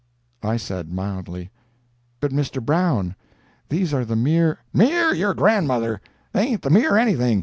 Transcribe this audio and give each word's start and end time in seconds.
I 0.41 0.57
said, 0.57 0.91
mildly: 0.91 1.51
"But, 2.19 2.31
Mr. 2.31 2.59
Brown, 2.59 3.15
these 3.69 3.93
are 3.93 4.03
the 4.03 4.15
mere—" 4.15 4.57
"Mere—your 4.73 5.35
grandmother! 5.35 6.01
they 6.33 6.41
ain't 6.41 6.63
the 6.63 6.71
mere 6.71 6.97
anything! 6.97 7.39